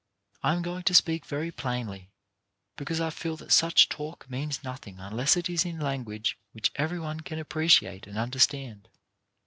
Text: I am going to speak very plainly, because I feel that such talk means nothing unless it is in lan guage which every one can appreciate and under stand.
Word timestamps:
I 0.41 0.53
am 0.53 0.63
going 0.63 0.81
to 0.85 0.95
speak 0.95 1.27
very 1.27 1.51
plainly, 1.51 2.09
because 2.75 2.99
I 2.99 3.11
feel 3.11 3.37
that 3.37 3.51
such 3.51 3.87
talk 3.87 4.27
means 4.27 4.63
nothing 4.63 4.97
unless 4.99 5.37
it 5.37 5.47
is 5.47 5.63
in 5.63 5.79
lan 5.79 6.05
guage 6.05 6.39
which 6.53 6.71
every 6.73 6.97
one 6.99 7.19
can 7.19 7.37
appreciate 7.37 8.07
and 8.07 8.17
under 8.17 8.39
stand. 8.39 8.89